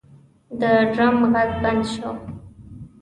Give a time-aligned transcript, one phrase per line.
[0.59, 0.61] د
[0.93, 2.11] ډرم غږ بند شو.